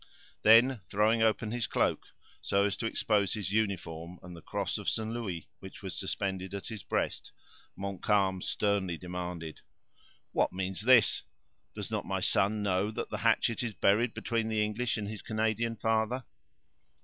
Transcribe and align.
Then 0.41 0.81
throwing 0.89 1.21
open 1.21 1.51
his 1.51 1.67
cloak, 1.67 2.07
so 2.41 2.65
as 2.65 2.75
to 2.77 2.87
expose 2.87 3.35
his 3.35 3.51
uniform 3.51 4.17
and 4.23 4.35
the 4.35 4.41
cross 4.41 4.79
of 4.79 4.89
St. 4.89 5.11
Louis 5.11 5.47
which 5.59 5.83
was 5.83 5.95
suspended 5.95 6.55
at 6.55 6.65
his 6.69 6.81
breast, 6.81 7.31
Montcalm 7.75 8.41
sternly 8.41 8.97
demanded: 8.97 9.61
"What 10.31 10.53
means 10.53 10.81
this? 10.81 11.21
Does 11.75 11.91
not 11.91 12.07
my 12.07 12.19
son 12.19 12.63
know 12.63 12.89
that 12.89 13.11
the 13.11 13.19
hatchet 13.19 13.61
is 13.61 13.75
buried 13.75 14.15
between 14.15 14.47
the 14.47 14.63
English 14.65 14.97
and 14.97 15.07
his 15.07 15.21
Canadian 15.21 15.75
Father?" 15.75 16.23